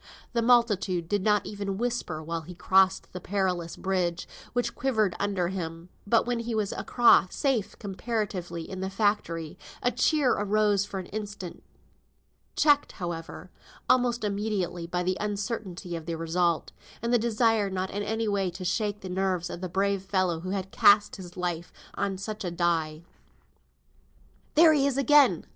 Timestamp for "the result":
16.07-16.71